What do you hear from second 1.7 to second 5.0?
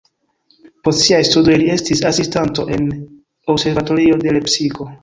estis asistanto en observatorio de Lepsiko.